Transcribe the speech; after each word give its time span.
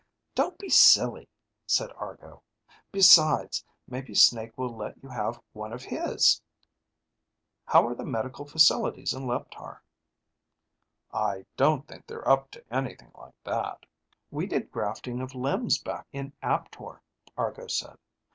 "Don't 0.33 0.57
be 0.57 0.67
silly," 0.67 1.29
said 1.67 1.91
Argo. 1.95 2.41
"Besides, 2.91 3.63
maybe 3.87 4.15
Snake 4.15 4.57
will 4.57 4.75
let 4.75 4.95
you 5.03 5.09
have 5.09 5.39
one 5.53 5.71
of 5.71 5.83
his. 5.83 6.41
How 7.67 7.85
are 7.85 7.93
the 7.93 8.03
medical 8.03 8.47
facilities 8.47 9.13
in 9.13 9.27
Leptar?" 9.27 9.83
"I 11.13 11.45
don't 11.55 11.87
think 11.87 12.07
they're 12.07 12.27
up 12.27 12.49
to 12.49 12.65
anything 12.73 13.11
like 13.13 13.35
that." 13.43 13.85
"We 14.31 14.47
did 14.47 14.71
grafting 14.71 15.21
of 15.21 15.35
limbs 15.35 15.77
back 15.77 16.07
in 16.11 16.33
Aptor," 16.41 17.03
Argo 17.37 17.67
said. 17.67 17.99